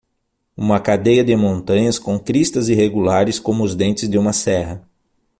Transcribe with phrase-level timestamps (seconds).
[0.57, 4.81] Uma cadeia de montanhas com cristas irregulares como os dentes de uma serra